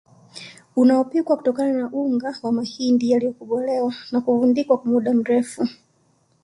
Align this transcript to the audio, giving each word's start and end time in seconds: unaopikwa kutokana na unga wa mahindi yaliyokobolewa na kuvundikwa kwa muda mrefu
unaopikwa 0.75 1.37
kutokana 1.37 1.73
na 1.79 1.89
unga 1.93 2.35
wa 2.43 2.51
mahindi 2.51 3.11
yaliyokobolewa 3.11 3.93
na 4.11 4.21
kuvundikwa 4.21 4.77
kwa 4.77 4.91
muda 4.91 5.13
mrefu 5.13 5.67